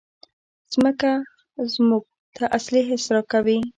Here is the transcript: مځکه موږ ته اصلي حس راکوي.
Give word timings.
مځکه 0.81 1.11
موږ 1.87 2.03
ته 2.35 2.43
اصلي 2.57 2.81
حس 2.89 3.03
راکوي. 3.15 3.57